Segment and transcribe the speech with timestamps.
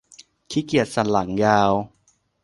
[0.49, 1.71] ขี้เกียจสันหลังยาว